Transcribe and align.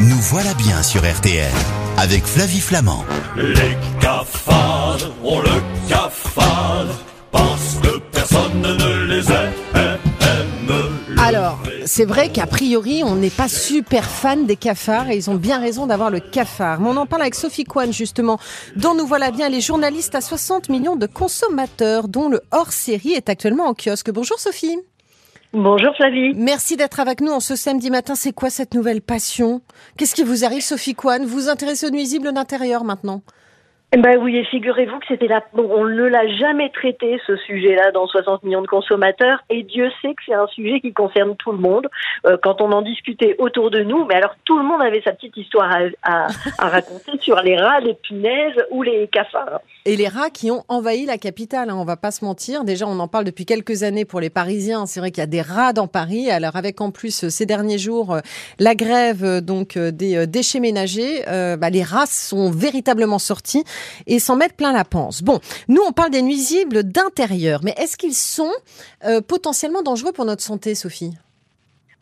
Nous 0.00 0.20
voilà 0.20 0.54
bien 0.54 0.80
sur 0.84 1.00
RTL 1.00 1.50
avec 1.96 2.24
Flavie 2.24 2.60
Flamand. 2.60 3.04
Les 3.36 3.76
cafards 4.00 4.98
ont 5.24 5.40
le 5.40 5.88
cafard 5.88 6.86
parce 7.32 7.78
que 7.82 7.98
personne 8.12 8.62
ne 8.62 9.06
les 9.06 9.28
aime. 9.28 9.52
Alors, 11.20 11.58
c'est 11.84 12.04
vrai 12.04 12.30
qu'a 12.30 12.46
priori, 12.46 13.02
on 13.04 13.16
n'est 13.16 13.28
pas 13.28 13.48
super 13.48 14.04
fan 14.08 14.46
des 14.46 14.54
cafards 14.54 15.10
et 15.10 15.16
ils 15.16 15.30
ont 15.30 15.34
bien 15.34 15.58
raison 15.58 15.86
d'avoir 15.86 16.10
le 16.10 16.20
cafard. 16.20 16.80
Mais 16.80 16.88
on 16.88 16.96
en 16.96 17.06
parle 17.06 17.22
avec 17.22 17.34
Sophie 17.34 17.64
Kwan, 17.64 17.92
justement, 17.92 18.38
dont 18.76 18.94
nous 18.94 19.06
voilà 19.06 19.32
bien 19.32 19.48
les 19.48 19.60
journalistes 19.60 20.14
à 20.14 20.20
60 20.20 20.68
millions 20.68 20.96
de 20.96 21.06
consommateurs, 21.06 22.06
dont 22.06 22.28
le 22.28 22.40
hors-série 22.52 23.14
est 23.14 23.28
actuellement 23.28 23.66
en 23.66 23.74
kiosque. 23.74 24.12
Bonjour 24.12 24.38
Sophie. 24.38 24.78
Bonjour 25.60 25.92
Flavie. 25.96 26.34
Merci 26.36 26.76
d'être 26.76 27.00
avec 27.00 27.20
nous 27.20 27.32
en 27.32 27.40
ce 27.40 27.56
samedi 27.56 27.90
matin. 27.90 28.14
C'est 28.14 28.32
quoi 28.32 28.48
cette 28.48 28.74
nouvelle 28.74 29.00
passion? 29.00 29.60
Qu'est-ce 29.96 30.14
qui 30.14 30.22
vous 30.22 30.44
arrive, 30.44 30.60
Sophie 30.60 30.94
Kwan 30.94 31.24
Vous 31.24 31.34
vous 31.34 31.48
intéressez 31.48 31.88
aux 31.88 31.90
nuisibles 31.90 32.32
d'intérieur 32.32 32.84
maintenant? 32.84 33.22
Eh 33.90 33.96
ben 33.96 34.18
oui, 34.22 34.36
et 34.36 34.44
figurez-vous 34.44 34.98
que 35.00 35.06
c'était 35.08 35.26
là, 35.26 35.42
on 35.54 35.84
ne 35.84 36.04
l'a 36.04 36.28
jamais 36.36 36.68
traité 36.68 37.18
ce 37.26 37.36
sujet-là 37.36 37.90
dans 37.90 38.06
60 38.06 38.44
millions 38.44 38.60
de 38.60 38.66
consommateurs, 38.66 39.42
et 39.48 39.62
Dieu 39.62 39.90
sait 40.02 40.14
que 40.14 40.22
c'est 40.26 40.34
un 40.34 40.46
sujet 40.48 40.80
qui 40.80 40.92
concerne 40.92 41.34
tout 41.36 41.52
le 41.52 41.58
monde. 41.58 41.88
Euh, 42.26 42.36
quand 42.42 42.60
on 42.60 42.70
en 42.70 42.82
discutait 42.82 43.34
autour 43.38 43.70
de 43.70 43.80
nous, 43.80 44.04
mais 44.04 44.16
alors 44.16 44.36
tout 44.44 44.58
le 44.58 44.64
monde 44.64 44.82
avait 44.82 45.00
sa 45.00 45.12
petite 45.12 45.38
histoire 45.38 45.74
à, 46.02 46.26
à, 46.58 46.68
raconter 46.68 47.12
sur 47.20 47.40
les 47.40 47.56
rats, 47.56 47.80
les 47.80 47.94
punaises 47.94 48.62
ou 48.70 48.82
les 48.82 49.08
cafards. 49.08 49.60
Et 49.88 49.96
les 49.96 50.08
rats 50.08 50.28
qui 50.28 50.50
ont 50.50 50.64
envahi 50.68 51.06
la 51.06 51.16
capitale, 51.16 51.70
hein, 51.70 51.76
on 51.78 51.86
va 51.86 51.96
pas 51.96 52.10
se 52.10 52.22
mentir. 52.22 52.64
Déjà, 52.64 52.86
on 52.86 52.98
en 52.98 53.08
parle 53.08 53.24
depuis 53.24 53.46
quelques 53.46 53.84
années 53.84 54.04
pour 54.04 54.20
les 54.20 54.28
Parisiens. 54.28 54.84
C'est 54.84 55.00
vrai 55.00 55.10
qu'il 55.10 55.22
y 55.22 55.24
a 55.24 55.26
des 55.26 55.40
rats 55.40 55.72
dans 55.72 55.86
Paris. 55.86 56.30
Alors 56.30 56.56
avec 56.56 56.82
en 56.82 56.90
plus 56.90 57.24
euh, 57.24 57.30
ces 57.30 57.46
derniers 57.46 57.78
jours 57.78 58.12
euh, 58.12 58.20
la 58.58 58.74
grève 58.74 59.40
donc 59.40 59.78
des 59.78 60.26
déchets 60.26 60.60
ménagers, 60.60 61.24
bah, 61.26 61.70
les 61.70 61.82
rats 61.82 62.04
sont 62.06 62.50
véritablement 62.50 63.18
sortis 63.18 63.64
et 64.06 64.18
s'en 64.18 64.36
mettre 64.36 64.56
plein 64.56 64.74
la 64.74 64.84
panse. 64.84 65.22
Bon, 65.22 65.40
nous 65.68 65.80
on 65.88 65.92
parle 65.92 66.10
des 66.10 66.22
nuisibles 66.22 66.82
d'intérieur, 66.82 67.60
mais 67.64 67.74
est-ce 67.78 67.96
qu'ils 67.96 68.14
sont 68.14 68.52
euh, 69.04 69.22
potentiellement 69.22 69.82
dangereux 69.82 70.12
pour 70.12 70.26
notre 70.26 70.42
santé, 70.42 70.74
Sophie? 70.74 71.14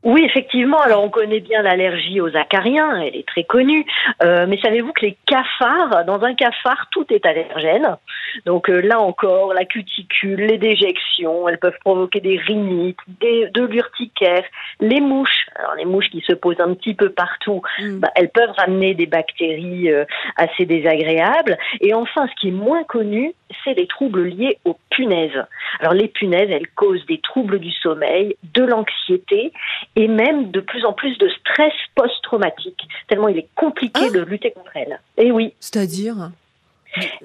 Oui, 0.02 0.22
effectivement. 0.24 0.78
Alors, 0.80 1.02
on 1.02 1.10
connaît 1.10 1.40
bien 1.40 1.62
l'allergie 1.62 2.20
aux 2.20 2.36
acariens, 2.36 3.00
elle 3.00 3.16
est 3.16 3.26
très 3.26 3.44
connue. 3.44 3.84
Euh, 4.22 4.46
mais 4.48 4.58
savez-vous 4.60 4.92
que 4.92 5.04
les 5.04 5.16
cafards, 5.26 6.04
dans 6.04 6.22
un 6.22 6.34
cafard, 6.34 6.86
tout 6.92 7.06
est 7.10 7.26
allergène. 7.26 7.96
Donc 8.44 8.68
euh, 8.68 8.80
là 8.80 9.00
encore, 9.00 9.54
la 9.54 9.64
cuticule, 9.64 10.40
les 10.40 10.58
déjections, 10.58 11.48
elles 11.48 11.58
peuvent 11.58 11.78
provoquer 11.80 12.20
des 12.20 12.38
rhinites, 12.38 12.98
des, 13.20 13.48
de 13.50 13.62
l'urticaire, 13.62 14.44
les 14.80 15.00
mouches. 15.00 15.46
Alors 15.56 15.74
les 15.74 15.84
mouches 15.84 16.10
qui 16.10 16.20
se 16.20 16.32
posent 16.32 16.60
un 16.60 16.74
petit 16.74 16.94
peu 16.94 17.10
partout, 17.10 17.62
mm. 17.80 17.98
bah, 17.98 18.10
elles 18.14 18.30
peuvent 18.30 18.52
ramener 18.56 18.94
des 18.94 19.06
bactéries 19.06 19.90
euh, 19.90 20.04
assez 20.36 20.66
désagréables. 20.66 21.58
Et 21.80 21.94
enfin, 21.94 22.26
ce 22.28 22.40
qui 22.40 22.48
est 22.48 22.52
moins 22.52 22.84
connu, 22.84 23.32
c'est 23.64 23.74
les 23.74 23.86
troubles 23.86 24.24
liés 24.24 24.58
aux 24.64 24.76
punaises. 24.90 25.44
Alors 25.80 25.94
les 25.94 26.08
punaises, 26.08 26.50
elles 26.50 26.68
causent 26.68 27.06
des 27.06 27.18
troubles 27.18 27.58
du 27.58 27.70
sommeil, 27.70 28.36
de 28.54 28.62
l'anxiété 28.62 29.52
et 29.94 30.08
même 30.08 30.50
de 30.50 30.60
plus 30.60 30.84
en 30.84 30.92
plus 30.92 31.16
de 31.18 31.28
stress 31.28 31.72
post-traumatique, 31.94 32.88
tellement 33.08 33.28
il 33.28 33.38
est 33.38 33.48
compliqué 33.54 34.06
ah. 34.08 34.10
de 34.10 34.20
lutter 34.20 34.50
contre 34.50 34.76
elles. 34.76 35.00
Et 35.16 35.30
oui. 35.32 35.54
C'est-à-dire? 35.60 36.30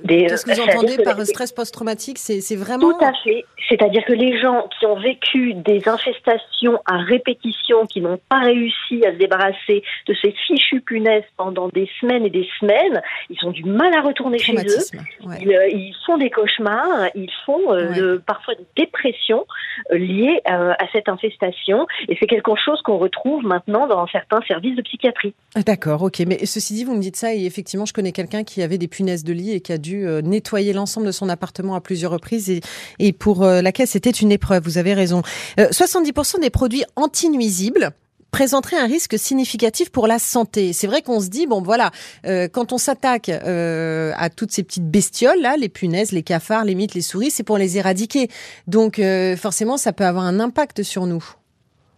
Qu'est-ce 0.07 0.45
que 0.45 0.51
vous 0.51 0.61
entendez 0.61 0.97
par 1.03 1.19
stress 1.25 1.51
post-traumatique 1.51 2.17
C'est 2.17 2.55
vraiment... 2.55 2.91
Tout 2.91 3.05
à 3.05 3.13
fait. 3.23 3.45
C'est-à-dire 3.69 4.03
que 4.05 4.13
les 4.13 4.39
gens 4.39 4.67
qui 4.77 4.85
ont 4.85 4.99
vécu 4.99 5.53
des 5.53 5.87
infestations 5.87 6.79
à 6.85 6.97
répétition, 6.97 7.85
qui 7.85 8.01
n'ont 8.01 8.19
pas 8.29 8.39
réussi 8.39 9.05
à 9.05 9.13
se 9.13 9.17
débarrasser 9.17 9.83
de 10.07 10.13
ces 10.21 10.33
fichues 10.45 10.81
punaises 10.81 11.23
pendant 11.37 11.69
des 11.69 11.89
semaines 11.99 12.25
et 12.25 12.29
des 12.29 12.47
semaines, 12.59 13.01
ils 13.29 13.37
ont 13.45 13.51
du 13.51 13.63
mal 13.63 13.93
à 13.93 14.01
retourner 14.01 14.39
chez 14.39 14.55
eux. 14.55 14.99
Euh, 15.25 15.67
ils, 15.69 15.95
font 16.05 16.17
des 16.17 16.29
cauchemars, 16.29 17.07
ils 17.15 17.31
font 17.45 17.73
euh, 17.73 18.19
parfois 18.25 18.55
des 18.55 18.65
dépressions 18.75 19.45
euh, 19.91 19.97
liées 19.97 20.41
à 20.45 20.85
cette 20.91 21.07
infestation. 21.07 21.87
Et 22.09 22.17
c'est 22.19 22.27
quelque 22.27 22.51
chose 22.57 22.81
qu'on 22.81 22.97
retrouve 22.97 23.43
maintenant 23.45 23.87
dans 23.87 24.05
certains 24.07 24.41
services 24.47 24.75
de 24.75 24.81
psychiatrie. 24.81 25.33
D'accord, 25.65 26.01
ok. 26.03 26.21
Mais 26.27 26.45
ceci 26.45 26.73
dit, 26.73 26.83
vous 26.83 26.95
me 26.95 27.01
dites 27.01 27.15
ça 27.15 27.33
et 27.33 27.45
effectivement, 27.45 27.85
je 27.85 27.93
connais 27.93 28.11
quelqu'un 28.11 28.43
qui 28.43 28.61
avait 28.61 28.77
des 28.77 28.87
punaises 28.87 29.23
de 29.23 29.33
lit 29.33 29.53
et 29.53 29.60
qui 29.61 29.71
a 29.71 29.77
dû 29.77 30.05
nettoyer 30.23 30.73
l'ensemble 30.73 31.07
de 31.07 31.11
son 31.11 31.29
appartement 31.29 31.75
à 31.75 31.81
plusieurs 31.81 32.11
reprises 32.11 32.61
et, 32.99 33.13
pour 33.13 33.45
laquelle 33.45 33.87
c'était 33.87 34.09
une 34.09 34.31
épreuve, 34.31 34.63
vous 34.63 34.77
avez 34.77 34.93
raison. 34.93 35.21
70% 35.57 36.37
euh, 36.37 36.41
des 36.41 36.49
produits 36.49 36.83
anti-nuisibles 36.95 37.91
présenteraient 38.31 38.77
un 38.77 38.87
risque 38.87 39.19
significatif 39.19 39.89
pour 39.89 40.07
la 40.07 40.17
santé. 40.17 40.71
C'est 40.71 40.87
vrai 40.87 41.01
qu'on 41.01 41.19
se 41.19 41.27
dit 41.27 41.47
bon 41.47 41.61
voilà, 41.61 41.91
euh, 42.25 42.47
quand 42.47 42.71
on 42.71 42.77
s'attaque 42.77 43.27
euh, 43.27 44.13
à 44.15 44.29
toutes 44.29 44.51
ces 44.51 44.63
petites 44.63 44.89
bestioles 44.89 45.41
là, 45.41 45.57
les 45.57 45.69
punaises, 45.69 46.13
les 46.13 46.23
cafards, 46.23 46.63
les 46.63 46.75
mites, 46.75 46.93
les 46.93 47.01
souris, 47.01 47.31
c'est 47.31 47.43
pour 47.43 47.57
les 47.57 47.77
éradiquer. 47.77 48.29
Donc 48.67 49.01
forcément, 49.37 49.77
ça 49.77 49.91
peut 49.91 50.05
avoir 50.05 50.25
un 50.25 50.39
impact 50.39 50.83
sur 50.83 51.05
nous. 51.05 51.23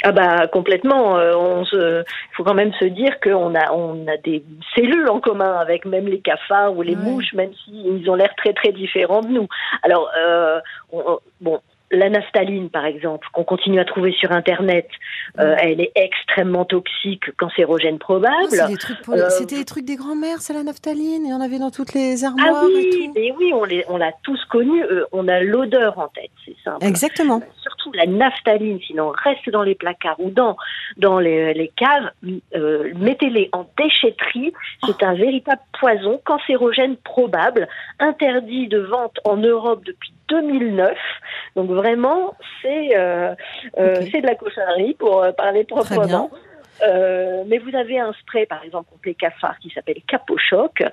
Ah 0.03 0.11
bah 0.11 0.47
complètement. 0.47 1.19
Il 1.19 2.03
faut 2.33 2.43
quand 2.43 2.53
même 2.53 2.73
se 2.73 2.85
dire 2.85 3.19
qu'on 3.21 3.55
a 3.55 3.71
on 3.71 4.05
a 4.07 4.17
des 4.17 4.43
cellules 4.75 5.09
en 5.09 5.19
commun 5.19 5.55
avec 5.57 5.85
même 5.85 6.07
les 6.07 6.19
cafards 6.19 6.75
ou 6.75 6.81
les 6.81 6.95
mouches, 6.95 7.33
même 7.33 7.51
s'ils 7.63 8.09
ont 8.09 8.15
l'air 8.15 8.35
très 8.35 8.53
très 8.53 8.71
différents 8.73 9.21
de 9.21 9.29
nous. 9.29 9.47
Alors 9.81 10.11
bon, 11.41 11.61
la 11.93 12.09
naphtaline, 12.09 12.69
par 12.69 12.85
exemple, 12.85 13.27
qu'on 13.31 13.43
continue 13.43 13.79
à 13.79 13.85
trouver 13.85 14.11
sur 14.13 14.31
Internet, 14.31 14.87
euh, 15.39 15.55
elle 15.59 15.79
est 15.79 15.91
extrêmement 15.95 16.65
toxique, 16.65 17.35
cancérogène 17.37 17.99
probable. 17.99 18.35
Euh, 18.51 19.29
c'était 19.29 19.57
des 19.57 19.65
trucs 19.65 19.85
des 19.85 19.95
grands-mères, 19.95 20.39
c'est 20.39 20.53
la 20.53 20.63
naphtaline, 20.63 21.25
et 21.25 21.33
on 21.33 21.41
avait 21.41 21.59
dans 21.59 21.71
toutes 21.71 21.93
les 21.93 22.25
armoires. 22.25 22.63
Ah 22.63 22.65
oui, 22.65 23.11
et 23.15 23.31
oui, 23.37 23.53
on 23.87 23.97
l'a 23.97 24.11
tous 24.23 24.43
connu. 24.45 24.83
Euh, 24.83 25.05
on 25.11 25.27
a 25.27 25.41
l'odeur 25.41 25.99
en 25.99 26.07
tête, 26.07 26.31
c'est 26.45 26.55
simple. 26.63 26.85
Exactement. 26.85 27.41
Surtout 27.61 27.91
la 27.93 28.05
naphtaline, 28.05 28.79
sinon 28.85 29.09
reste 29.09 29.49
dans 29.49 29.63
les 29.63 29.75
placards 29.75 30.19
ou 30.19 30.29
dans 30.29 30.57
dans 30.97 31.19
les, 31.19 31.71
caves. 31.75 32.11
Mettez-les 32.95 33.49
en 33.51 33.67
déchetterie. 33.77 34.53
C'est 34.85 35.03
un 35.03 35.13
véritable 35.13 35.61
poison 35.79 36.19
cancérogène 36.25 36.97
probable, 36.97 37.67
interdit 37.99 38.67
de 38.67 38.79
vente 38.79 39.19
en 39.25 39.37
Europe 39.37 39.83
depuis 39.85 40.13
2009. 40.41 40.97
Donc 41.55 41.69
vraiment, 41.69 42.35
c'est 42.61 42.95
euh, 42.95 43.35
euh, 43.77 43.95
c'est 44.11 44.21
de 44.21 44.27
la 44.27 44.35
cochonnerie 44.35 44.95
pour 44.95 45.23
euh, 45.23 45.31
parler 45.31 45.63
proprement. 45.63 46.29
Euh, 46.81 47.43
mais 47.47 47.59
vous 47.59 47.75
avez 47.75 47.99
un 47.99 48.13
spray, 48.13 48.45
par 48.45 48.63
exemple, 48.63 48.89
contre 48.89 49.03
les 49.05 49.15
cafards 49.15 49.59
qui 49.59 49.69
s'appelle 49.69 50.01
Capochoc, 50.07 50.83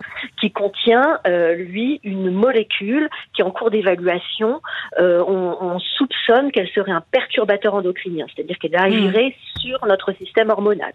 qui 0.41 0.51
contient, 0.51 1.21
euh, 1.27 1.55
lui, 1.55 2.01
une 2.05 2.31
molécule 2.31 3.09
qui 3.35 3.43
en 3.43 3.51
cours 3.51 3.71
d'évaluation. 3.71 4.61
Euh, 4.99 5.25
on, 5.27 5.57
on, 5.61 5.79
soupçonne 5.79 6.53
qu'elle 6.53 6.69
serait 6.69 6.93
un 6.93 7.01
perturbateur 7.01 7.75
endocrinien, 7.75 8.27
c'est-à-dire 8.35 8.59
qu'elle 8.59 8.77
agirait 8.77 9.29
mmh. 9.29 9.61
sur 9.61 9.87
notre 9.87 10.13
système 10.13 10.51
hormonal. 10.51 10.93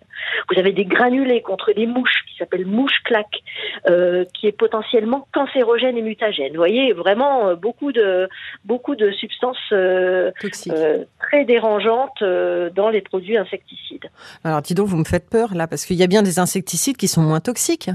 Vous 0.50 0.59
avez 0.59 0.72
des 0.72 0.85
granulés 0.85 1.41
contre 1.41 1.72
les 1.75 1.88
mouches 1.88 2.23
qui 2.28 2.38
s'appellent 2.38 2.66
mouche-claque, 2.66 3.41
euh, 3.90 4.25
qui 4.34 4.47
est 4.47 4.52
potentiellement 4.52 5.28
cancérogène 5.34 5.97
et 5.97 6.02
mutagène. 6.02 6.52
Vous 6.52 6.57
voyez, 6.57 6.94
vraiment 6.94 7.50
euh, 7.50 7.56
beaucoup 7.56 7.91
de, 7.91 8.29
beaucoup 8.63 8.96
de 8.96 9.12
substances 9.12 9.57
euh, 9.72 10.31
très 11.19 11.46
dérangeantes 11.46 12.23
dans 12.75 12.90
les 12.90 13.02
produits 13.02 13.38
insecticides. 13.38 14.09
Alors, 14.44 14.62
donc, 14.75 14.88
vous 14.88 14.97
me 14.97 15.06
faites 15.06 15.30
peur 15.30 15.56
là, 15.56 15.68
parce 15.68 15.86
qu'il 15.86 15.96
y 15.96 16.03
a 16.03 16.08
bien 16.08 16.22
des 16.22 16.38
insecticides 16.38 16.97
qui 16.97 17.08
sont 17.08 17.22
moins 17.22 17.40
toxiques. 17.40 17.90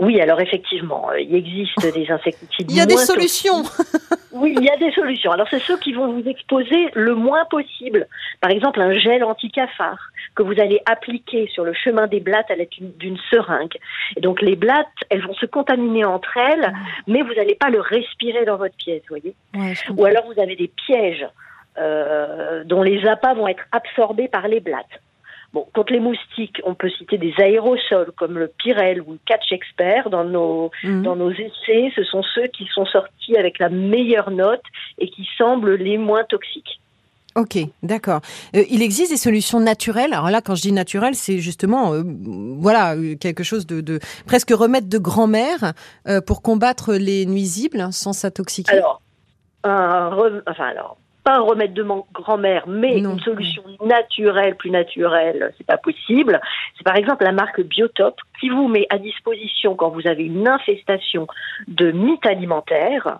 Oui, 0.00 0.20
alors 0.20 0.40
effectivement, 0.40 1.10
euh, 1.10 1.20
il 1.20 1.34
existe 1.34 1.92
des 1.92 2.10
insecticides. 2.10 2.70
il 2.70 2.76
y 2.76 2.80
a 2.80 2.86
des 2.86 2.96
solutions. 2.96 3.62
oui, 4.32 4.54
il 4.56 4.64
y 4.64 4.70
a 4.70 4.76
des 4.76 4.92
solutions. 4.92 5.32
Alors 5.32 5.46
c'est 5.50 5.58
ceux 5.60 5.76
qui 5.76 5.92
vont 5.92 6.12
vous 6.12 6.26
exposer 6.26 6.88
le 6.94 7.14
moins 7.14 7.44
possible. 7.46 8.06
Par 8.40 8.50
exemple, 8.50 8.80
un 8.80 8.92
gel 8.92 9.24
anti-cafard 9.24 9.98
que 10.34 10.42
vous 10.42 10.58
allez 10.60 10.80
appliquer 10.86 11.48
sur 11.52 11.64
le 11.64 11.74
chemin 11.74 12.06
des 12.06 12.20
blattes 12.20 12.50
à 12.50 12.54
l'aide 12.54 12.70
d'une 12.98 13.18
seringue. 13.30 13.76
Et 14.16 14.20
donc 14.20 14.40
les 14.40 14.56
blattes, 14.56 14.86
elles 15.10 15.22
vont 15.22 15.34
se 15.34 15.46
contaminer 15.46 16.04
entre 16.04 16.36
elles, 16.36 16.72
mais 17.06 17.22
vous 17.22 17.34
n'allez 17.34 17.54
pas 17.54 17.68
le 17.68 17.80
respirer 17.80 18.44
dans 18.44 18.56
votre 18.56 18.76
pièce, 18.76 19.02
voyez. 19.08 19.34
Ou 19.96 20.04
alors 20.04 20.24
vous 20.32 20.40
avez 20.40 20.56
des 20.56 20.68
pièges 20.68 21.26
euh, 21.78 22.64
dont 22.64 22.82
les 22.82 23.06
appâts 23.06 23.34
vont 23.34 23.48
être 23.48 23.64
absorbés 23.72 24.28
par 24.28 24.46
les 24.46 24.60
blattes. 24.60 25.00
Bon, 25.54 25.66
contre 25.74 25.92
les 25.92 26.00
moustiques, 26.00 26.60
on 26.64 26.74
peut 26.74 26.90
citer 26.90 27.18
des 27.18 27.34
aérosols 27.38 28.12
comme 28.16 28.38
le 28.38 28.48
Pyrel 28.48 29.02
ou 29.02 29.12
le 29.12 29.18
Catch 29.26 29.52
Expert. 29.52 30.10
Dans 30.10 30.24
nos, 30.24 30.70
mhm. 30.82 31.02
dans 31.02 31.16
nos 31.16 31.30
essais, 31.30 31.92
ce 31.94 32.04
sont 32.04 32.22
ceux 32.34 32.46
qui 32.48 32.66
sont 32.74 32.86
sortis 32.86 33.36
avec 33.36 33.58
la 33.58 33.68
meilleure 33.68 34.30
note 34.30 34.62
et 34.98 35.08
qui 35.08 35.26
semblent 35.36 35.74
les 35.74 35.98
moins 35.98 36.24
toxiques. 36.24 36.80
Ok, 37.34 37.56
d'accord. 37.82 38.20
Euh, 38.54 38.64
il 38.70 38.82
existe 38.82 39.10
des 39.10 39.16
solutions 39.16 39.60
naturelles. 39.60 40.12
Alors 40.12 40.30
là, 40.30 40.42
quand 40.42 40.54
je 40.54 40.62
dis 40.62 40.72
naturel, 40.72 41.14
c'est 41.14 41.38
justement, 41.38 41.94
euh, 41.94 42.02
voilà, 42.04 42.94
quelque 43.18 43.42
chose 43.42 43.66
de, 43.66 43.80
de, 43.80 43.98
presque 44.26 44.50
remède 44.50 44.88
de 44.88 44.98
grand-mère 44.98 45.72
pour 46.26 46.42
combattre 46.42 46.94
les 46.94 47.24
nuisibles 47.24 47.88
sans 47.92 48.12
s'intoxiquer. 48.12 48.72
Alors, 48.72 49.00
un, 49.64 50.10
enfin 50.46 50.66
alors, 50.66 50.96
pas 51.24 51.36
un 51.36 51.40
remède 51.40 51.72
de 51.72 51.86
grand-mère, 52.12 52.66
mais 52.66 52.98
une 52.98 53.20
solution 53.20 53.62
naturelle, 53.84 54.56
plus 54.56 54.70
naturelle, 54.70 55.52
c'est 55.56 55.66
pas 55.66 55.76
possible. 55.76 56.40
C'est 56.76 56.84
par 56.84 56.96
exemple 56.96 57.24
la 57.24 57.32
marque 57.32 57.60
Biotop 57.60 58.16
qui 58.40 58.48
vous 58.48 58.68
met 58.68 58.86
à 58.90 58.98
disposition 58.98 59.74
quand 59.74 59.90
vous 59.90 60.06
avez 60.06 60.24
une 60.24 60.48
infestation 60.48 61.26
de 61.68 61.92
mythes 61.92 62.26
alimentaires, 62.26 63.18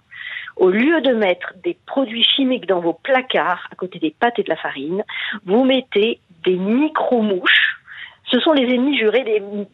au 0.57 0.71
lieu 0.71 1.01
de 1.01 1.13
mettre 1.13 1.55
des 1.65 1.77
produits 1.87 2.25
chimiques 2.25 2.67
dans 2.67 2.81
vos 2.81 2.93
placards 2.93 3.69
à 3.71 3.75
côté 3.77 3.99
des 3.99 4.11
pâtes 4.11 4.39
et 4.39 4.43
de 4.43 4.51
la 4.51 4.57
farine, 4.57 5.05
vous 5.47 5.65
mettez 5.65 6.21
des 6.45 6.57
micro-mouches. 6.57 7.81
Ce 8.31 8.39
sont 8.41 8.53
les 8.53 8.65
ennemis 8.75 8.99
jurés 8.99 9.25
des 9.25 9.41
mythes. 9.41 9.69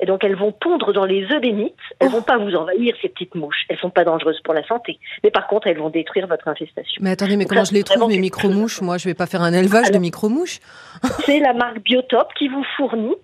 Et 0.00 0.06
donc 0.06 0.24
elles 0.24 0.36
vont 0.36 0.52
pondre 0.52 0.92
dans 0.92 1.04
les 1.04 1.24
œufs 1.30 1.40
des 1.40 1.52
mythes. 1.52 1.74
Elles 1.98 2.08
vont 2.08 2.22
pas 2.22 2.38
vous 2.38 2.54
envahir 2.54 2.94
ces 3.02 3.08
petites 3.08 3.34
mouches. 3.34 3.64
Elles 3.68 3.78
sont 3.78 3.90
pas 3.90 4.04
dangereuses 4.04 4.40
pour 4.42 4.54
la 4.54 4.66
santé. 4.66 4.98
Mais 5.22 5.30
par 5.30 5.46
contre, 5.46 5.66
elles 5.66 5.78
vont 5.78 5.90
détruire 5.90 6.26
votre 6.26 6.48
infestation. 6.48 7.02
Mais 7.02 7.10
attendez, 7.10 7.36
mais 7.36 7.44
Donc 7.44 7.50
comment 7.50 7.60
là, 7.60 7.68
je 7.70 7.74
les 7.74 7.82
trouve, 7.82 8.08
mes 8.08 8.18
micro-mouches? 8.18 8.80
Moi, 8.80 8.96
je 8.96 9.08
vais 9.08 9.14
pas 9.14 9.26
faire 9.26 9.42
un 9.42 9.52
élevage 9.52 9.90
de 9.90 9.98
micro-mouches. 9.98 10.60
C'est 11.26 11.40
la 11.40 11.52
marque 11.52 11.80
Biotop 11.80 12.32
qui 12.34 12.48
vous 12.48 12.64
fournit 12.76 13.16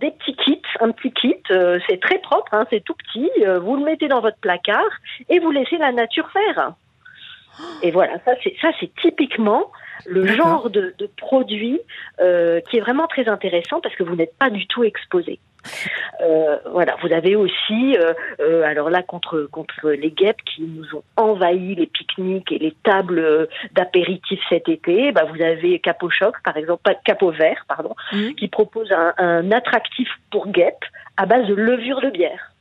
des 0.00 0.12
petits 0.12 0.36
kits, 0.36 0.62
un 0.80 0.92
petit 0.92 1.12
kit, 1.12 1.42
euh, 1.50 1.78
c'est 1.88 2.00
très 2.00 2.18
propre, 2.18 2.54
hein, 2.54 2.64
c'est 2.70 2.84
tout 2.84 2.94
petit, 2.94 3.30
euh, 3.44 3.58
vous 3.58 3.76
le 3.76 3.84
mettez 3.84 4.06
dans 4.06 4.20
votre 4.20 4.38
placard 4.38 4.90
et 5.28 5.40
vous 5.40 5.50
laissez 5.50 5.76
la 5.76 5.90
nature 5.90 6.30
faire. 6.30 6.74
Et 7.82 7.90
voilà, 7.90 8.12
ça 8.24 8.32
c'est 8.44 8.54
ça 8.60 8.68
c'est 8.78 8.90
typiquement 9.02 9.72
le 10.06 10.26
genre 10.26 10.70
de, 10.70 10.94
de 10.96 11.06
produit 11.16 11.80
euh, 12.20 12.60
qui 12.60 12.76
est 12.76 12.80
vraiment 12.80 13.08
très 13.08 13.28
intéressant 13.28 13.80
parce 13.80 13.96
que 13.96 14.04
vous 14.04 14.14
n'êtes 14.14 14.36
pas 14.38 14.50
du 14.50 14.68
tout 14.68 14.84
exposé. 14.84 15.40
Euh, 16.20 16.56
voilà, 16.72 16.96
vous 17.02 17.12
avez 17.12 17.36
aussi, 17.36 17.96
euh, 17.96 18.12
euh, 18.40 18.62
alors 18.64 18.90
là 18.90 19.02
contre 19.02 19.48
contre 19.50 19.90
les 19.90 20.10
guêpes 20.10 20.42
qui 20.44 20.62
nous 20.62 20.84
ont 20.96 21.02
envahi 21.16 21.74
les 21.74 21.86
pique-niques 21.86 22.50
et 22.52 22.58
les 22.58 22.74
tables 22.82 23.48
d'apéritifs 23.72 24.40
cet 24.48 24.68
été, 24.68 25.12
bah 25.12 25.24
vous 25.32 25.40
avez 25.42 25.78
Capot 25.78 26.10
Choc 26.10 26.34
par 26.44 26.56
exemple, 26.56 26.82
pas 26.82 26.94
Capot 26.94 27.30
Vert 27.30 27.64
pardon, 27.68 27.94
Mhm. 28.12 28.34
qui 28.34 28.48
propose 28.48 28.90
un, 28.92 29.14
un 29.18 29.52
attractif 29.52 30.08
pour 30.30 30.48
guêpes 30.48 30.84
à 31.16 31.26
base 31.26 31.46
de 31.46 31.54
levure 31.54 32.00
de 32.00 32.10
bière. 32.10 32.52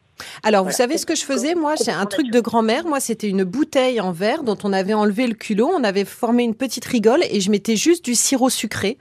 Alors, 0.44 0.66
vous 0.66 0.72
savez 0.72 0.98
ce 0.98 1.06
que 1.06 1.14
je 1.16 1.24
faisais 1.24 1.54
Moi, 1.54 1.76
c'est 1.78 1.92
un 1.92 2.06
truc 2.08 2.32
de 2.32 2.40
grand-mère. 2.40 2.86
Moi, 2.86 3.00
c'était 3.00 3.30
une 3.30 3.44
bouteille 3.44 4.02
en 4.02 4.12
verre 4.12 4.42
dont 4.42 4.58
on 4.64 4.74
avait 4.74 4.96
enlevé 4.96 5.28
le 5.28 5.36
culot, 5.36 5.70
on 5.72 5.84
avait 5.84 6.06
formé 6.06 6.44
une 6.44 6.56
petite 6.56 6.86
rigole 6.86 7.20
et 7.30 7.40
je 7.40 7.52
mettais 7.52 7.76
juste 7.76 8.04
du 8.04 8.16
sirop 8.16 8.50
sucré. 8.50 8.98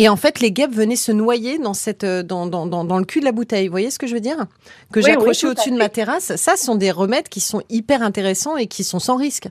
Et 0.00 0.08
en 0.08 0.16
fait, 0.16 0.40
les 0.40 0.50
guêpes 0.50 0.72
venaient 0.72 0.96
se 0.96 1.12
noyer 1.12 1.58
dans, 1.58 1.74
cette, 1.74 2.04
euh, 2.04 2.22
dans, 2.22 2.46
dans, 2.46 2.64
dans, 2.64 2.84
dans 2.84 2.98
le 2.98 3.04
cul 3.04 3.20
de 3.20 3.26
la 3.26 3.32
bouteille. 3.32 3.68
Vous 3.68 3.72
voyez 3.72 3.90
ce 3.90 3.98
que 3.98 4.06
je 4.06 4.14
veux 4.14 4.20
dire? 4.20 4.46
Que 4.92 5.00
Oui, 5.00 5.10
à 5.10 5.18
au-dessus 5.18 5.70
de 5.70 5.76
ma 5.76 5.90
terrasse. 5.90 6.34
Ça, 6.36 6.56
ce 6.56 6.64
sont 6.64 6.74
des 6.74 6.90
remèdes 6.90 7.28
qui 7.28 7.40
sont 7.40 7.60
hyper 7.68 8.00
intéressants 8.00 8.56
et 8.56 8.66
qui 8.66 8.82
sont 8.82 8.98
sans 8.98 9.16
risque. 9.16 9.48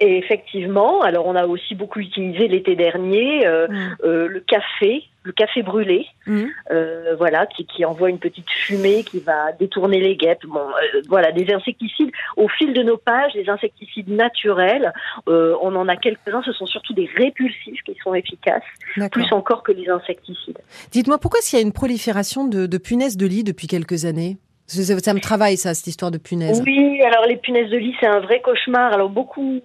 Et 0.00 0.16
effectivement, 0.18 1.02
alors 1.02 1.26
on 1.26 1.34
a 1.34 1.46
aussi 1.46 1.74
beaucoup 1.74 1.98
utilisé 1.98 2.46
l'été 2.46 2.76
dernier 2.76 3.46
euh, 3.46 3.66
Mm. 3.68 3.96
euh, 4.04 4.28
le 4.28 4.40
café, 4.40 5.02
le 5.24 5.32
café 5.32 5.62
brûlé, 5.62 6.06
Mhm. 6.26 6.48
euh, 6.70 7.16
voilà, 7.18 7.46
qui, 7.46 7.66
qui 7.66 7.84
envoie 7.84 8.08
une 8.08 8.20
petite 8.20 8.48
fumée 8.48 9.02
qui 9.02 9.18
va 9.18 9.50
détourner 9.58 9.98
les 10.00 10.14
guêpes. 10.16 10.46
Bon, 10.46 10.60
euh, 10.60 11.02
voilà, 11.08 11.32
des 11.32 11.52
insecticides 11.52 12.12
au 12.36 12.48
fil 12.48 12.72
de 12.72 12.82
nos 12.82 12.96
pages, 12.96 13.32
des 13.34 13.48
insecticides 13.48 14.08
naturels. 14.08 14.92
Euh, 15.28 15.56
on 15.62 15.74
en 15.74 15.88
a 15.88 15.96
quelques-uns. 15.96 16.42
Ce 16.44 16.52
sont 16.52 16.66
surtout 16.66 16.94
des 16.94 17.10
répulsifs 17.16 17.82
qui 17.84 17.96
sont 18.02 18.14
efficaces, 18.14 18.62
plus 19.10 19.32
encore 19.32 19.64
que 19.64 19.72
les 19.72 19.88
insecticides. 19.88 20.58
Dites-moi, 20.92 21.18
pourquoi 21.18 21.40
qu'il 21.40 21.58
y 21.58 21.62
a 21.62 21.64
une 21.64 21.72
prolifération 21.72 22.46
de, 22.46 22.66
de 22.66 22.78
punaises 22.78 23.16
de 23.16 23.26
lit 23.26 23.42
depuis 23.42 23.66
quelques 23.66 24.04
années? 24.04 24.36
Ça 24.68 25.14
me 25.14 25.20
travaille, 25.20 25.56
ça, 25.56 25.72
cette 25.72 25.86
histoire 25.86 26.10
de 26.10 26.18
punaises. 26.18 26.62
Oui, 26.64 27.00
alors 27.02 27.24
les 27.26 27.36
punaises 27.36 27.70
de 27.70 27.78
lit, 27.78 27.94
c'est 28.00 28.06
un 28.06 28.20
vrai 28.20 28.42
cauchemar. 28.42 28.92
Alors 28.92 29.08
beaucoup 29.08 29.60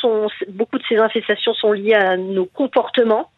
sont, 0.00 0.28
beaucoup 0.48 0.78
de 0.78 0.84
ces 0.88 0.96
infestations 0.96 1.54
sont 1.54 1.72
liées 1.72 1.94
à 1.94 2.16
nos 2.16 2.46
comportements. 2.46 3.30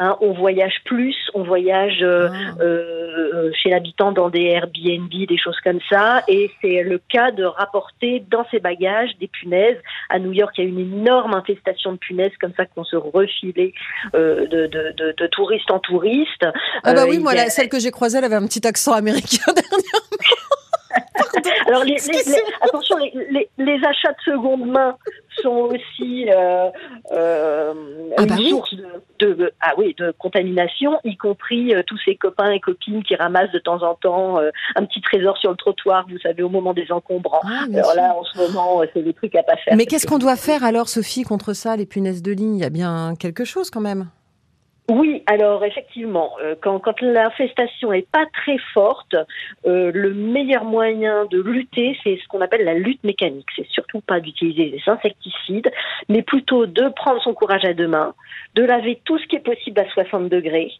Hein, 0.00 0.16
on 0.20 0.32
voyage 0.32 0.76
plus, 0.84 1.16
on 1.34 1.42
voyage 1.42 1.98
euh, 2.02 2.28
Ah. 2.32 2.62
euh, 2.62 3.50
chez 3.52 3.68
l'habitant 3.70 4.12
dans 4.12 4.28
des 4.30 4.42
Airbnb, 4.44 5.08
des 5.10 5.36
choses 5.36 5.58
comme 5.64 5.80
ça. 5.90 6.22
Et 6.28 6.52
c'est 6.62 6.84
le 6.84 6.98
cas 7.08 7.32
de 7.32 7.42
rapporter 7.44 8.22
dans 8.30 8.46
ses 8.52 8.60
bagages 8.60 9.10
des 9.18 9.26
punaises. 9.26 9.76
À 10.08 10.20
New 10.20 10.32
York, 10.32 10.54
il 10.56 10.64
y 10.64 10.66
a 10.68 10.70
une 10.70 10.78
énorme 10.78 11.34
infestation 11.34 11.90
de 11.92 11.96
punaises 11.98 12.30
comme 12.40 12.52
ça 12.56 12.64
qu'on 12.66 12.84
se 12.84 12.94
refilait 12.94 13.72
euh, 14.14 14.46
de, 14.46 14.66
de, 14.68 14.94
de, 14.96 15.14
de 15.18 15.26
touriste 15.26 15.70
en 15.72 15.80
touriste. 15.80 16.46
Ah 16.84 16.94
bah 16.94 17.04
oui, 17.08 17.18
moi, 17.18 17.34
y 17.34 17.38
a- 17.38 17.44
la- 17.44 17.50
celle 17.50 17.68
que 17.68 17.80
j'ai 17.80 17.90
croisée, 17.90 18.18
elle 18.18 18.24
avait 18.24 18.36
un 18.36 18.46
petit 18.46 18.64
accent 18.68 18.92
américain 18.92 19.52
Alors, 21.66 21.84
les, 21.84 21.94
les- 21.94 22.42
attention, 22.60 22.96
les, 22.98 23.80
achats 23.86 24.12
de 24.12 24.32
seconde 24.32 24.66
main 24.66 24.96
sont 25.42 25.68
aussi 25.72 26.28
euh, 26.30 26.68
euh, 27.12 27.74
Ah 28.16 28.22
une 28.22 28.28
bah 28.28 28.34
oui. 28.38 28.50
source 28.50 28.74
de, 29.20 29.34
de- 29.34 29.52
ah 29.60 29.72
oui, 29.78 29.94
de 29.98 30.12
contamination, 30.18 30.98
y 31.04 31.16
compris 31.16 31.74
euh, 31.74 31.82
tous 31.86 31.98
ces 32.04 32.16
copains 32.16 32.50
et 32.50 32.60
copines 32.60 33.02
qui 33.02 33.14
ramassent 33.16 33.52
de 33.52 33.58
temps 33.58 33.82
en 33.82 33.94
temps 33.94 34.38
un 34.76 34.84
petit 34.84 35.00
trésor 35.00 35.36
sur 35.38 35.50
le 35.50 35.56
trottoir, 35.56 36.06
vous 36.10 36.18
savez, 36.18 36.42
au 36.42 36.48
moment 36.48 36.74
des 36.74 36.90
encombrants. 36.90 37.40
Ah, 37.44 37.64
Alors 37.72 37.94
là, 37.94 38.14
en 38.18 38.24
ce 38.24 38.38
moment, 38.38 38.82
c'est 38.94 39.02
des 39.02 39.12
trucs 39.14 39.34
à 39.34 39.42
pas 39.42 39.56
faire. 39.56 39.76
Mais 39.76 39.86
qu'est-ce 39.86 40.06
que- 40.06 40.10
qu'on 40.10 40.18
doit 40.18 40.36
faire 40.36 40.64
alors, 40.64 40.88
Sophie, 40.88 41.22
contre 41.22 41.52
ça, 41.52 41.76
les 41.76 41.86
punaises 41.86 42.22
de 42.22 42.32
lit? 42.32 42.44
Il 42.54 42.58
y 42.58 42.64
a 42.64 42.70
bien 42.70 43.14
quelque 43.18 43.44
chose 43.44 43.70
quand 43.70 43.80
même. 43.80 44.08
Oui, 44.90 45.22
alors 45.26 45.64
effectivement, 45.64 46.32
euh, 46.42 46.54
quand, 46.58 46.78
quand 46.78 47.02
l'infestation 47.02 47.92
est 47.92 48.10
pas 48.10 48.24
très 48.32 48.56
forte, 48.72 49.14
euh, 49.66 49.90
le 49.92 50.14
meilleur 50.14 50.64
moyen 50.64 51.26
de 51.26 51.42
lutter, 51.42 51.94
c'est 52.02 52.16
ce 52.16 52.26
qu'on 52.28 52.40
appelle 52.40 52.64
la 52.64 52.72
lutte 52.72 53.04
mécanique. 53.04 53.48
C'est 53.54 53.66
surtout 53.68 54.00
pas 54.00 54.18
d'utiliser 54.20 54.70
des 54.70 54.82
insecticides, 54.86 55.70
mais 56.08 56.22
plutôt 56.22 56.64
de 56.64 56.88
prendre 56.88 57.20
son 57.22 57.34
courage 57.34 57.66
à 57.66 57.74
deux 57.74 57.86
mains, 57.86 58.14
de 58.54 58.64
laver 58.64 58.98
tout 59.04 59.18
ce 59.18 59.26
qui 59.26 59.36
est 59.36 59.44
possible 59.44 59.78
à 59.78 59.88
60 59.90 60.30
degrés, 60.30 60.72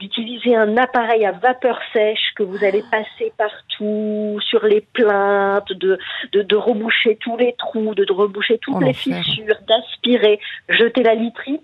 d'utiliser 0.00 0.54
un 0.54 0.76
appareil 0.76 1.24
à 1.24 1.32
vapeur 1.32 1.80
sèche 1.94 2.34
que 2.36 2.42
vous 2.42 2.62
allez 2.62 2.82
passer 2.90 3.32
partout, 3.38 4.38
sur 4.48 4.64
les 4.66 4.82
plaintes, 4.92 5.72
de, 5.72 5.98
de, 6.32 6.42
de 6.42 6.56
reboucher 6.56 7.16
tous 7.16 7.36
les 7.38 7.54
trous, 7.58 7.94
de, 7.94 8.04
de 8.04 8.12
reboucher 8.12 8.58
toutes 8.58 8.76
Oh, 8.76 8.84
les 8.84 8.92
fissures, 8.92 9.56
d'aspirer, 9.66 10.40
jeter 10.68 11.02
la 11.02 11.14
literie 11.14 11.60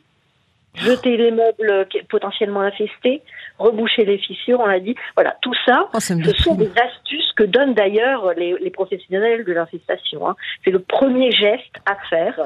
jeter 0.75 1.17
les 1.17 1.31
meubles 1.31 1.87
potentiellement 2.09 2.61
infestés, 2.61 3.23
reboucher 3.59 4.05
les 4.05 4.19
fissures, 4.19 4.61
on 4.61 4.67
l'a 4.67 4.81
dit. 4.81 4.95
Voilà, 5.15 5.37
tout 5.43 5.53
ça, 5.67 5.89
Oh, 5.95 6.01
ça 6.01 6.15
ce 6.25 6.43
sont 6.43 6.55
des 6.55 6.71
astuces 6.79 7.31
que 7.37 7.45
donnent 7.45 7.75
d'ailleurs 7.75 8.33
les, 8.37 8.55
les 8.61 8.71
professionnels 8.71 9.45
de 9.45 9.53
l'infestation. 9.53 10.29
hein. 10.29 10.37
C'est 10.65 10.71
le 10.71 10.79
premier 10.81 11.31
geste 11.31 11.75
à 11.87 11.97
faire 12.09 12.39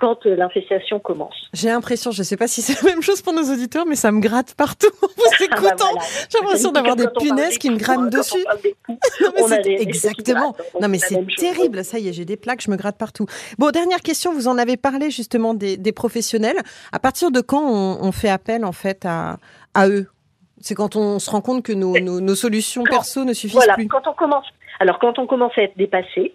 quand 0.00 0.24
euh, 0.26 0.34
l'infestation 0.36 0.98
commence. 0.98 1.34
J'ai 1.52 1.68
l'impression, 1.68 2.10
je 2.10 2.20
ne 2.20 2.24
sais 2.24 2.36
pas 2.36 2.46
si 2.48 2.62
c'est 2.62 2.82
la 2.82 2.90
même 2.90 3.02
chose 3.02 3.20
pour 3.22 3.32
nos 3.32 3.42
auditeurs, 3.52 3.84
mais 3.86 3.96
ça 3.96 4.10
me 4.12 4.20
gratte 4.20 4.54
partout 4.54 4.88
en 5.02 5.06
vous 5.06 5.12
Ah 5.26 5.36
bah 5.38 5.44
écoutant. 5.44 5.90
voilà. 5.92 6.00
J'ai 6.30 6.38
l'impression 6.38 6.72
d'avoir 6.72 6.96
des 6.96 7.06
punaises 7.20 7.58
qui 7.58 7.70
me 7.70 7.76
grattent 7.76 7.98
hein, 7.98 8.06
dessus. 8.08 8.38
on 8.40 8.44
parle 8.44 8.60
des 8.62 8.76
poux, 8.82 8.98
Non, 9.20 9.30
mais 9.36 9.42
on 9.42 9.46
a 9.46 9.48
c'est- 9.48 9.62
des- 9.62 9.76
des 9.76 9.82
exactement. 9.82 10.56
Non, 10.80 10.88
mais 10.88 10.98
c'est 10.98 11.14
chose. 11.16 11.26
terrible. 11.36 11.84
Ça 11.84 11.98
y 11.98 12.08
est, 12.08 12.12
j'ai 12.12 12.24
des 12.24 12.36
plaques, 12.36 12.62
je 12.62 12.70
me 12.70 12.76
gratte 12.76 12.96
partout. 12.98 13.26
Bon, 13.58 13.70
dernière 13.70 14.00
question. 14.00 14.32
Vous 14.32 14.48
en 14.48 14.56
avez 14.58 14.76
parlé 14.76 15.10
justement 15.10 15.54
des, 15.54 15.76
des 15.76 15.92
professionnels. 15.92 16.56
À 16.92 16.98
partir 16.98 17.30
de 17.30 17.40
quand 17.40 17.73
on, 17.74 17.98
on 18.00 18.12
fait 18.12 18.30
appel 18.30 18.64
en 18.64 18.72
fait 18.72 19.04
à, 19.04 19.36
à 19.74 19.88
eux 19.88 20.06
C'est 20.60 20.74
quand 20.74 20.96
on 20.96 21.18
se 21.18 21.30
rend 21.30 21.40
compte 21.40 21.62
que 21.62 21.72
nos, 21.72 21.98
nos, 22.00 22.20
nos 22.20 22.34
solutions 22.34 22.84
perso 22.84 23.24
ne 23.24 23.32
suffisent 23.32 23.56
Voilà, 23.56 23.74
plus. 23.74 23.88
quand 23.88 24.06
on 24.06 24.14
commence, 24.14 24.46
alors 24.80 24.98
quand 24.98 25.18
on 25.18 25.26
commence 25.26 25.52
à 25.58 25.62
être 25.62 25.76
dépassé, 25.76 26.34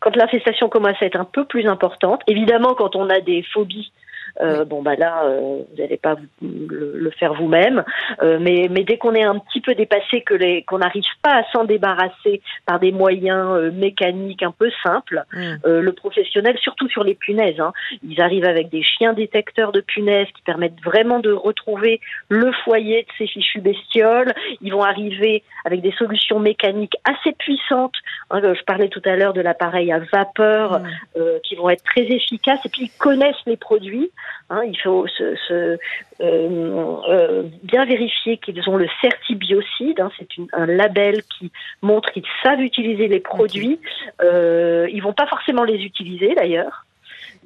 quand 0.00 0.16
l'infestation 0.16 0.68
commence 0.68 0.96
à 1.00 1.06
être 1.06 1.20
un 1.20 1.24
peu 1.24 1.44
plus 1.44 1.66
importante, 1.66 2.22
évidemment 2.26 2.74
quand 2.74 2.96
on 2.96 3.08
a 3.10 3.20
des 3.20 3.44
phobies, 3.52 3.92
euh, 4.40 4.64
bon 4.64 4.82
bah 4.82 4.96
là 4.96 5.24
euh, 5.24 5.62
vous 5.68 5.76
n'allez 5.78 5.96
pas 5.96 6.16
le, 6.42 6.92
le 6.98 7.10
faire 7.10 7.34
vous-même, 7.34 7.84
euh, 8.22 8.38
mais, 8.40 8.68
mais 8.70 8.84
dès 8.84 8.96
qu'on 8.98 9.14
est 9.14 9.24
un 9.24 9.38
petit 9.38 9.60
peu 9.60 9.74
dépassé, 9.74 10.22
que 10.22 10.34
les 10.34 10.62
qu'on 10.64 10.78
n'arrive 10.78 11.04
pas 11.22 11.36
à 11.40 11.44
s'en 11.52 11.64
débarrasser 11.64 12.42
par 12.66 12.78
des 12.80 12.92
moyens 12.92 13.48
euh, 13.50 13.70
mécaniques 13.70 14.42
un 14.42 14.52
peu 14.52 14.70
simples, 14.82 15.24
Hum. 15.32 15.58
euh, 15.66 15.80
le 15.80 15.92
professionnel, 15.92 16.56
surtout 16.58 16.88
sur 16.88 17.04
les 17.04 17.14
punaises. 17.14 17.60
Hein. 17.60 17.72
Ils 18.02 18.20
arrivent 18.20 18.44
avec 18.44 18.68
des 18.68 18.82
chiens 18.82 19.12
détecteurs 19.12 19.72
de 19.72 19.80
punaises 19.80 20.26
qui 20.34 20.42
permettent 20.42 20.80
vraiment 20.84 21.18
de 21.20 21.30
retrouver 21.32 22.00
le 22.28 22.50
foyer 22.64 23.02
de 23.02 23.08
ces 23.18 23.26
fichues 23.26 23.60
bestioles. 23.60 24.32
Ils 24.60 24.72
vont 24.72 24.82
arriver 24.82 25.42
avec 25.64 25.80
des 25.82 25.92
solutions 25.92 26.40
mécaniques 26.40 26.96
assez 27.04 27.32
puissantes. 27.38 27.94
Hein, 28.30 28.40
je 28.42 28.62
parlais 28.64 28.88
tout 28.88 29.02
à 29.04 29.16
l'heure 29.16 29.32
de 29.32 29.40
l'appareil 29.40 29.92
à 29.92 29.98
vapeur 30.12 30.80
euh, 31.16 31.38
qui 31.44 31.54
vont 31.56 31.70
être 31.70 31.84
très 31.84 32.02
efficaces 32.02 32.64
et 32.64 32.68
puis 32.68 32.82
ils 32.84 32.98
connaissent 32.98 33.44
les 33.46 33.56
produits. 33.56 34.10
Hein, 34.50 34.62
il 34.64 34.76
faut 34.80 35.06
se, 35.06 35.36
se, 35.48 35.54
euh, 35.54 35.78
euh, 36.20 37.42
bien 37.62 37.84
vérifier 37.84 38.36
qu'ils 38.38 38.68
ont 38.68 38.76
le 38.76 38.88
certibiocide. 39.00 40.00
Hein, 40.00 40.10
c'est 40.18 40.28
un 40.52 40.66
label 40.66 41.22
qui 41.22 41.52
montre 41.82 42.10
qu'ils 42.10 42.24
savent 42.42 42.60
utiliser 42.60 43.06
les 43.06 43.20
produits. 43.20 43.78
Euh, 44.22 44.88
ils 44.92 45.02
vont 45.02 45.12
pas 45.12 45.26
forcément 45.28 45.62
les 45.62 45.82
utiliser 45.84 46.34
d'ailleurs, 46.34 46.84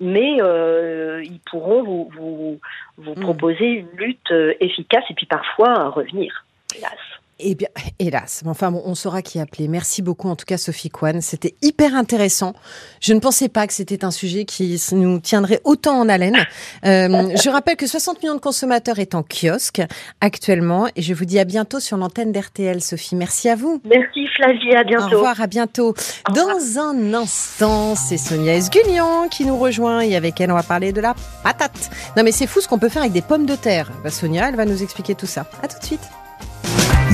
mais 0.01 0.39
euh, 0.41 1.23
ils 1.25 1.41
pourront 1.41 1.83
vous, 1.83 2.11
vous, 2.17 2.61
vous 2.97 3.15
Mm. 3.15 3.21
proposer 3.21 3.67
une 3.67 3.91
lutte 3.97 4.33
efficace 4.61 5.05
et 5.11 5.15
puis 5.15 5.27
parfois 5.27 5.79
euh, 5.79 5.89
revenir. 5.91 6.45
Hélas. 6.77 6.93
Eh 7.41 7.57
bien, 7.57 7.69
hélas. 7.99 8.43
Enfin, 8.47 8.71
bon, 8.71 8.81
on 8.85 8.95
saura 8.95 9.21
qui 9.21 9.41
appeler. 9.41 9.67
Merci 9.67 10.03
beaucoup, 10.03 10.29
en 10.29 10.37
tout 10.37 10.45
cas, 10.45 10.57
Sophie 10.57 10.89
Kwan. 10.89 11.21
C'était 11.21 11.57
hyper 11.63 11.97
intéressant. 11.97 12.55
Je 13.01 13.13
ne 13.13 13.19
pensais 13.19 13.49
pas 13.49 13.67
que 13.67 13.73
c'était 13.73 14.05
un 14.05 14.13
sujet 14.13 14.45
qui 14.45 14.81
nous 14.93 15.19
tiendrait 15.19 15.61
autant 15.65 15.99
en 15.99 16.09
haleine. 16.09 16.37
Euh, 16.85 17.35
je 17.43 17.51
rappelle 17.51 17.77
que 17.77 17.87
60 17.87 18.23
millions 18.23 18.35
de 18.35 18.41
consommateurs 18.41 18.99
est 18.99 19.15
en 19.15 19.23
kiosque 19.23 19.83
actuellement. 20.21 20.87
Et 20.95 21.03
je 21.03 21.13
vous 21.13 21.25
dis 21.25 21.39
à 21.39 21.45
bientôt 21.45 21.81
sur 21.81 21.97
l'antenne 21.97 22.31
d'RTL, 22.31 22.81
Sophie. 22.81 23.17
Merci 23.17 23.49
à 23.49 23.57
vous. 23.57 23.81
Merci 23.85 24.29
Flavie, 24.37 24.75
à 24.77 24.85
bientôt. 24.85 25.07
Au 25.07 25.19
revoir, 25.19 25.41
à 25.41 25.47
bientôt. 25.47 25.95
Dans 26.35 26.79
un 26.79 27.15
instant, 27.15 27.95
c'est 27.97 28.19
Sonia 28.19 28.55
Esgulian 28.55 29.29
qui 29.29 29.45
nous 29.45 29.57
rejoint 29.57 30.01
et 30.01 30.15
avec 30.15 30.41
elle, 30.41 30.53
on 30.53 30.57
va 30.57 30.63
parler 30.63 30.93
de 30.93 31.01
la 31.01 31.15
patate. 31.43 31.91
Non, 32.17 32.23
mais 32.23 32.33
c'est 32.33 32.47
fou 32.47 32.61
ce 32.61 32.69
qu'on 32.69 32.79
peut 32.79 32.89
faire 32.89 33.03
avec 33.03 33.13
des 33.13 33.23
pommes 33.23 33.47
de 33.47 33.57
terre. 33.57 33.91
Bah, 34.05 34.11
Sonia, 34.11 34.49
elle 34.49 34.57
va 34.57 34.67
nous 34.67 34.83
expliquer 34.83 35.15
tout 35.15 35.27
ça. 35.27 35.47
À 35.63 35.69
tout 35.69 35.79
de 35.79 35.85
suite. 35.85 36.03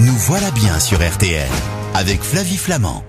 Nous 0.03 0.17
voilà 0.17 0.51
bien 0.53 0.81
sur 0.81 1.07
RTL 1.07 1.51
avec 1.93 2.23
Flavie 2.23 2.57
Flamand. 2.57 3.05